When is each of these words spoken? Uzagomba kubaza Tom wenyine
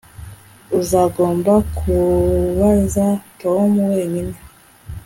Uzagomba 0.79 1.53
kubaza 1.77 3.07
Tom 3.41 3.69
wenyine 3.91 4.35